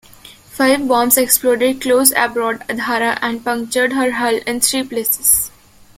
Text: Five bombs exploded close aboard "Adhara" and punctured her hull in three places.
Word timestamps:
Five 0.49 0.87
bombs 0.87 1.15
exploded 1.15 1.79
close 1.81 2.11
aboard 2.17 2.61
"Adhara" 2.61 3.19
and 3.21 3.45
punctured 3.45 3.93
her 3.93 4.09
hull 4.13 4.39
in 4.47 4.59
three 4.59 4.81
places. 4.81 5.51